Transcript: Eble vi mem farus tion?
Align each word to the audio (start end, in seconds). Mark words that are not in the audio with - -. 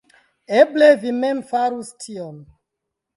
Eble 0.61 0.87
vi 1.03 1.13
mem 1.17 1.43
farus 1.51 1.91
tion? 2.05 2.41